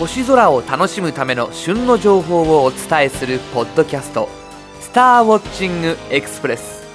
[0.00, 4.30] 星空を楽しむための旬の情報をお伝えするポッドキャスト
[4.80, 6.86] 「スターウォッチングエクスプレス」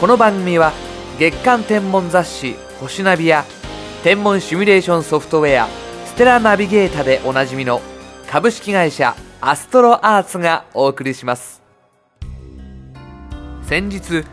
[0.00, 0.72] この番組は
[1.18, 3.44] 月間天文雑誌「星ナビ」や
[4.02, 5.68] 天文シミュレーションソフトウェア
[6.08, 7.82] 「ステラナビゲータ」でおなじみの
[8.30, 11.62] 株式会社アストロアーツがお送りします。
[13.60, 14.24] 先日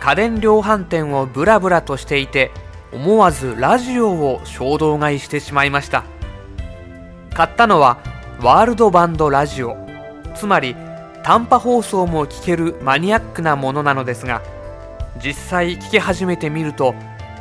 [0.00, 2.50] 家電量販店をブラブラとしていて
[2.92, 6.02] 思わずラジオを衝動買いしてしまいました。
[7.36, 7.98] 買ったのは
[8.40, 9.76] ワールドバンドラジオ。
[10.34, 10.74] つまり
[11.22, 14.40] 短波放送も聞けるマニアックなものなのですが
[15.22, 16.94] 実際聞き始めてみると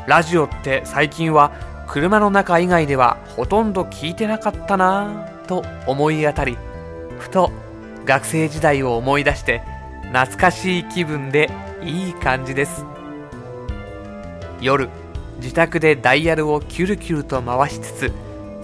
[0.06, 1.54] ラジオって最近は
[1.88, 6.58] 車の中以外ではほとんど聞いてなかったなぁと思い当たり
[7.18, 7.54] ふと
[8.04, 9.64] 学生時代を思い出して
[10.12, 11.50] 懐かしい気分で
[11.82, 12.86] いい感じです。
[14.60, 14.90] 夜
[15.38, 18.12] 自宅でダイヤルをキュルキュルと回しつつ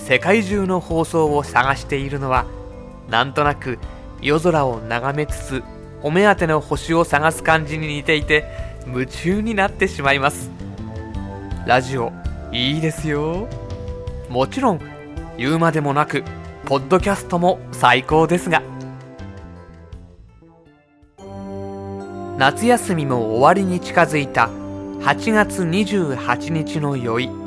[0.04, 2.46] 世界中の放送を探しているのは
[3.08, 3.78] なんとなく
[4.22, 5.64] 夜空を眺めつつ
[6.02, 8.46] お目当ての星を探す感じに似ていて
[8.88, 10.50] 夢中になってしまいます。
[11.68, 12.12] ラジオ
[12.52, 13.48] いいですよ。
[14.28, 14.80] もちろん
[15.38, 16.24] 言うまでもなく
[16.66, 18.64] ポッドキャストも最高ですが。
[22.40, 24.50] 夏休みも終わりに近づいた
[25.02, 27.41] 8月28日の宵。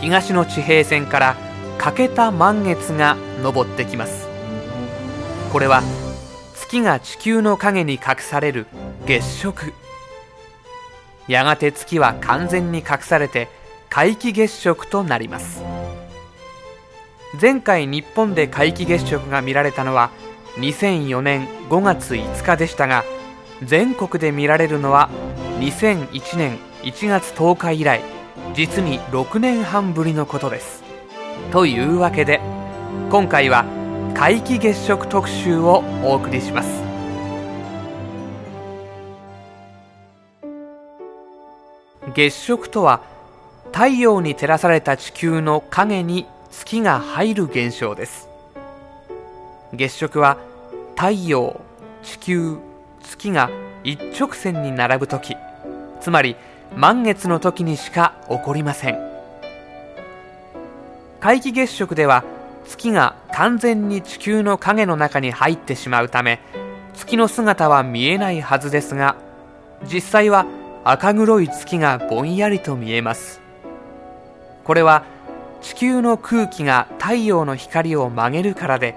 [0.00, 1.36] 東の地平線から
[1.78, 4.28] 欠けた満月が昇ってきます。
[5.52, 5.82] これは
[6.54, 8.66] 月が地球の影に隠される
[9.06, 9.72] 月食。
[11.28, 13.48] やがて月は完全に隠されて
[13.90, 15.62] 皆既月食となります。
[17.40, 20.10] 前回日本で皆既月食が見られたのは
[20.56, 23.04] 2004年5月5日でしたが
[23.62, 25.10] 全国で見られるのは
[25.58, 28.15] 2001年1月10日以来。
[28.54, 30.82] 実に6年半ぶりのことです。
[31.50, 32.40] というわけで
[33.10, 33.64] 今回は
[34.14, 36.82] 皆既月食特集をお送りします。
[42.14, 43.02] 月食とは
[43.72, 48.28] 太陽に照らされた地球の影に月が入る現象です。
[49.74, 50.38] 月食は
[50.96, 51.60] 太陽
[52.02, 52.56] 地球
[53.02, 53.50] 月が
[53.84, 55.36] 一直線に並ぶ時
[56.00, 56.36] つまり
[56.74, 58.98] 満月の時にしか起こりません。
[61.20, 62.24] 皆既月食では
[62.66, 66.40] 月が完全に地球の影の中に入ってしまうため
[66.94, 69.16] 月の姿は見えないはずですが
[69.84, 70.46] 実際は
[70.84, 73.40] 赤黒い月がぼんやりと見えます。
[74.64, 75.04] これは
[75.62, 78.94] 地球の空気が太陽の光を曲げるからで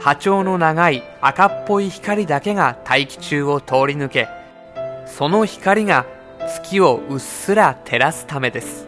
[0.00, 4.28] 波長の長い赤っぽい光だけが大気中を通り抜け
[5.06, 6.06] その光が
[6.48, 8.86] 月をうっすら照らすためです。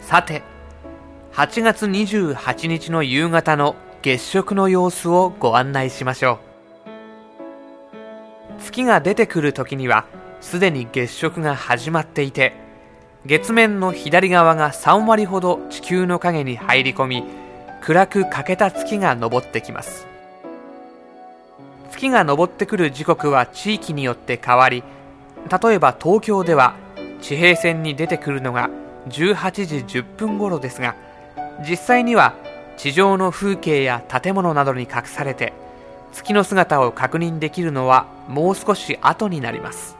[0.00, 0.42] さて
[1.32, 6.38] 8月28日の夕方の月食の様子をご案内しましょ
[8.58, 8.60] う。
[8.60, 10.04] 月が出てくる時には
[10.40, 12.52] すでに月食が始まっていて
[13.24, 17.24] 月面の左側が3割ほど地球の影に入り込み
[17.80, 20.11] 暗く欠けた月が昇ってきます。
[22.02, 24.82] 月が昇ってくる時刻は地域によって変わり
[25.62, 26.74] 例えば東京では
[27.20, 28.70] 地平線に出てくるのが
[29.08, 30.96] 18時10分頃ですが
[31.68, 32.34] 実際には
[32.76, 35.52] 地上の風景や建物などに隠されて
[36.12, 39.96] 月の姿を確認できるのはもう少し後になります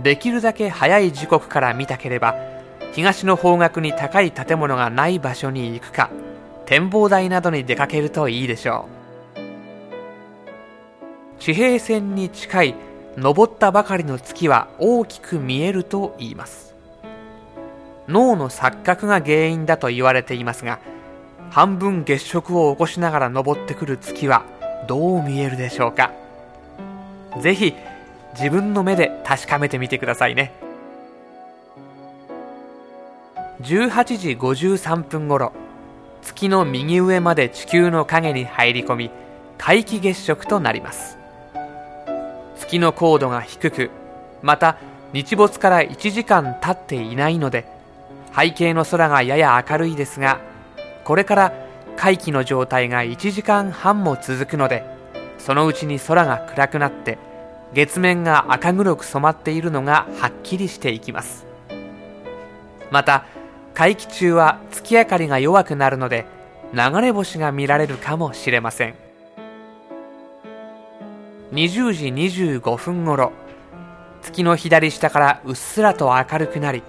[0.00, 2.34] できるだけ早い時刻から見たければ
[2.92, 6.10] 東の方角に高い建物がない場所に行くか
[6.64, 8.95] 展望台などに出かけるといいでしょう
[11.46, 12.74] 地平線に近い
[13.16, 16.74] 登ったばかりの月は大きく見えると言います。
[18.08, 20.80] 脳の錯覚が原因だと言われていますが
[21.50, 24.44] 半分月食を起こしながら登ってくる月は
[24.88, 26.10] どう見えるでしょうか。
[27.40, 27.74] ぜひ
[28.34, 30.52] 自分の目で確かめてみてくださいね。
[33.60, 35.52] 18時53分頃
[36.22, 39.10] 月の右上まで地球の影に入り込み
[39.58, 41.24] 皆既月食となります。
[42.66, 43.90] 月の高度が低く
[44.42, 44.76] また
[45.12, 47.66] 日没から1時間経っていないので
[48.36, 50.40] 背景の空がやや明るいですが
[51.04, 51.52] これから
[51.96, 54.84] 皆既の状態が1時間半も続くので
[55.38, 57.18] そのうちに空が暗くなって
[57.72, 61.46] 月面が赤黒く染まっているのがはっきりしていきます。
[62.90, 63.26] また
[63.74, 66.26] 皆既中は月明かりが弱くなるので
[66.72, 69.05] 流れ星が見られるかもしれません。
[71.52, 73.32] 20時25分頃
[74.22, 76.82] 月の左下からうっすらと明るくなり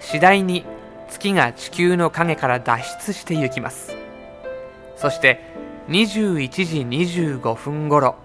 [0.00, 0.64] 次第に
[1.08, 3.94] 月が地球の影から脱出してゆきます。
[4.96, 5.40] そして
[5.88, 8.16] 21時25分頃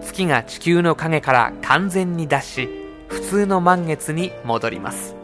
[0.00, 2.68] 月が地球の影から完全に脱し
[3.08, 5.16] 普通の満月に戻ります。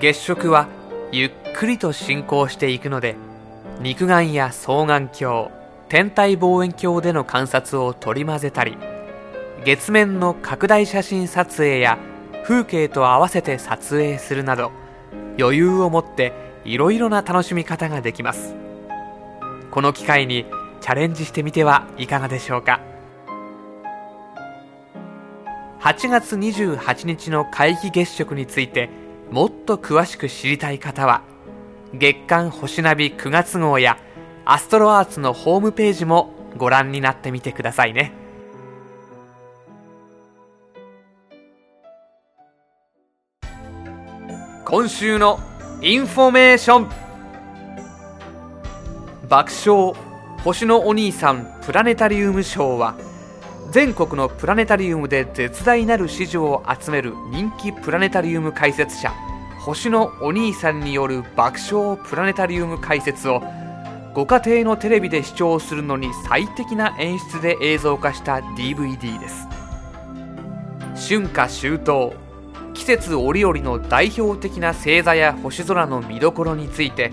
[0.00, 0.66] 月食は
[1.12, 3.16] ゆっくりと進行していくので
[3.80, 5.57] 肉眼や双眼鏡
[5.88, 8.76] 天体望遠鏡での観察を取り混ぜたり
[9.64, 11.98] 月面の拡大写真撮影や
[12.44, 14.70] 風景と合わせて撮影するなど
[15.38, 16.32] 余裕を持って
[16.64, 18.54] いろいろな楽しみ方ができます。
[19.70, 20.44] この機会に
[20.80, 22.80] チャレンジしてみてはいかがでしょうか。
[25.80, 28.90] 8月28日の皆既月食について
[29.30, 31.22] もっと詳しく知りたい方は
[31.94, 33.96] 月刊星ナビ9月号や
[34.50, 38.12] アストロアーツのホームページもご覧になってみてくださいね。
[44.64, 45.38] 今週の
[45.82, 46.88] インフォメーション。
[49.28, 49.92] 爆笑
[50.42, 52.96] 星のお兄さんプラネタリウムショーは
[53.70, 59.12] 全国のプラネタリウムで絶大なる支持を集める人気プラネタリウム解説者
[59.60, 63.42] 星のお兄さんによる爆笑プラネタリウム解説を
[64.18, 69.46] ご家庭のテレビで視聴するのに最適な演出で映像化した DVD です。
[71.08, 72.16] 春夏秋冬
[72.74, 77.12] 季節折々の代表的な星座や星空の見どころについて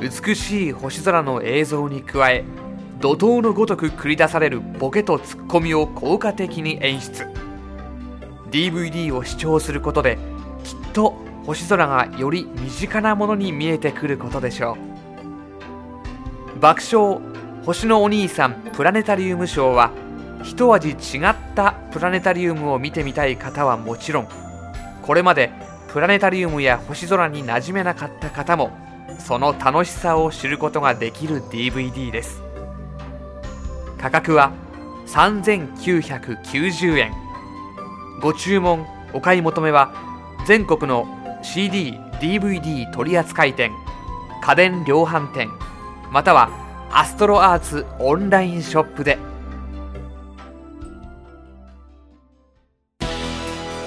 [0.00, 2.44] 美しい星空の映像に加え
[3.00, 7.26] 怒涛のごとく繰り出されるボケとツッコミを効果的に演出。
[8.52, 10.18] DVD を視聴することで
[10.62, 14.97] きっと星空がより身近なものに見えてくることでしょう。
[16.60, 17.20] 爆笑
[17.64, 19.92] 星のお兄さんプラネタリウムショーは
[20.42, 24.28] 一味違ったプラネタリウムを見てみたい方はもちろん
[25.02, 25.52] これまで
[25.92, 28.72] プラネタリウムや星空に馴染めなかった方も
[29.20, 32.42] その楽しさを知ることができる DVD です。
[33.98, 34.52] 価格は
[35.06, 37.12] 3990円。
[38.20, 39.92] ご注文お買い求めは
[40.46, 41.06] 全国の
[41.42, 43.70] CD、DVD 取扱店
[44.42, 45.48] 家電量販店
[46.10, 46.48] または
[46.90, 49.18] アストロアーツオンラインショップで。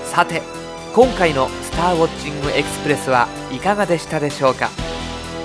[0.05, 0.41] さて
[0.93, 4.69] 今回の「スターウォッチングエクスプレス」はいかがでしたでしょうか？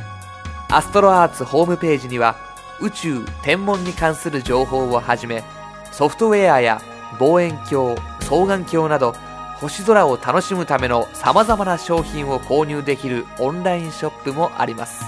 [0.68, 2.36] アストロアーツホームページには
[2.80, 5.44] 宇宙天文に関する情報をはじめ
[5.92, 6.80] ソフトウェアや
[7.18, 9.14] 望遠鏡双眼鏡など
[9.60, 15.04] 星空を楽しむための様々な商品を購入できるオンラインショップもあります。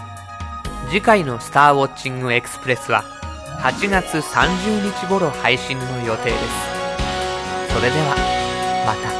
[0.88, 3.04] 次回のスターウォッチングエクスプレスは
[3.60, 7.74] 8月30日頃配信の予定です。
[7.74, 8.16] それでは
[8.86, 9.17] また。